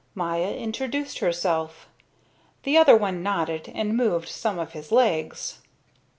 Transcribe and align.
Maya 0.15 0.55
introduced 0.55 1.19
herself. 1.19 1.87
The 2.63 2.75
other 2.75 2.95
one 2.97 3.21
nodded 3.21 3.71
and 3.75 3.95
moved 3.95 4.29
some 4.29 4.57
of 4.57 4.71
his 4.71 4.91
legs. 4.91 5.59